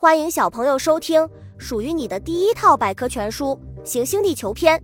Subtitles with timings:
[0.00, 1.28] 欢迎小朋友收听
[1.58, 4.78] 属于你的第一套百科全书《行星地球篇》，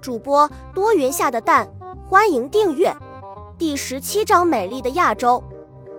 [0.00, 1.72] 主播多云下的蛋，
[2.08, 2.92] 欢迎订阅。
[3.56, 5.40] 第十七章：美丽的亚洲。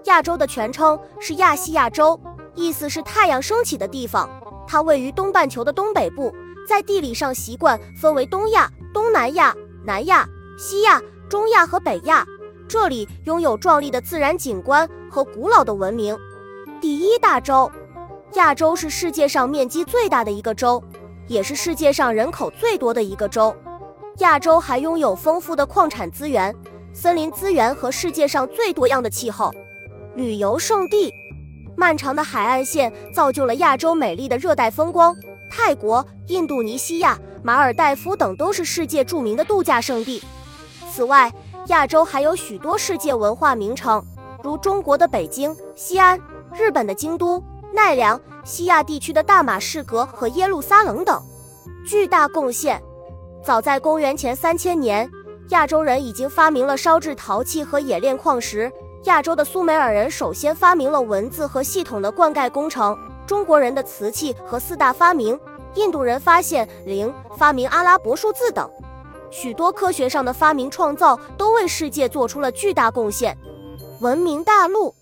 [0.08, 2.20] 亚洲的全称是亚细亚洲，
[2.54, 4.30] 意思是太阳升起的地方。
[4.68, 6.36] 它位于东半球的东北部，
[6.68, 9.56] 在地理上习惯分为东亚、东南亚、
[9.86, 12.26] 南亚、西亚、中亚和北亚。
[12.68, 16.18] 这里拥有壮丽的自然景观和古老的文明。
[16.82, 17.72] 第一大洲。
[18.36, 20.82] 亚洲是世界上面积最大的一个洲，
[21.28, 23.56] 也是世界上人口最多的一个洲。
[24.20, 26.56] 亚洲还拥有丰富的矿产资源、
[26.94, 29.52] 森林资源和世界上最多样的气候。
[30.16, 31.12] 旅游胜地，
[31.76, 35.16] 漫长的海岸线造就了亚洲美丽的热带风光。
[35.50, 40.22] 泰国、印度尼西亚、马尔代夫等都是世界著名的度假胜地。
[40.92, 41.34] 此外，
[41.68, 44.04] 亚洲还有许多世界文化名城，
[44.44, 46.20] 如中国的北京、西安，
[46.54, 47.44] 日本的京都。
[47.74, 51.22] 奈良、西亚地区的大马士革和耶路撒冷等，
[51.86, 52.82] 巨大贡献。
[53.44, 55.10] 早在公元前三千年，
[55.50, 58.72] 亚洲人已经发明了烧制陶器和冶炼矿石。
[59.06, 62.98] 亚洲的苏美尔人首先发明了文字和系统的灌溉工程。
[63.26, 65.40] 中国人的瓷器和四大发明，
[65.76, 68.70] 印度人发现零，发明阿拉伯数字等，
[69.30, 73.38] 许多科学上的发明创造都为世界做出了巨大贡献。
[74.02, 74.96] 文明大陆。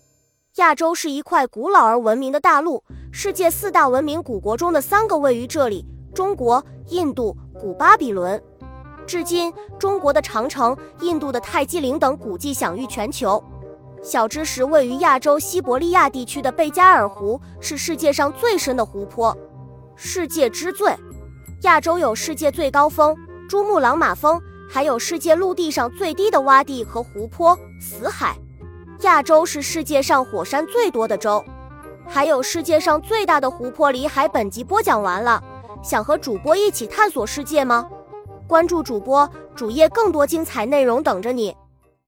[0.56, 2.82] 亚洲是一块古老而文明的大陆，
[3.12, 8.42] 世界四大文明古国中的三个位于这里：中国、印度、古巴比伦。
[9.06, 13.42] 至今，中国的长城、印度的泰姬陵等古迹享誉全球。
[14.02, 19.36] 小知识：位于亚洲西伯利亚地区的贝加尔湖是世界上最深的湖泊。
[19.94, 20.92] 世界之最，
[21.62, 23.16] 亚洲有世界最高峰
[23.48, 28.36] 珠穆朗玛峰，还有世界陆地上最低的洼地和湖泊死海。
[29.02, 31.44] 亚洲是世界上火山最多的洲，
[32.04, 34.26] 还有世界上最大的湖泊里海。
[34.26, 35.40] 本集播讲完了，
[35.84, 37.88] 想和主播一起探索世界吗？
[38.48, 41.56] 关注主播主页，更多精彩内容等着你。